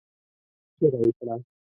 چيغه 0.75 0.99
يې 1.03 1.11
کړه! 1.17 1.35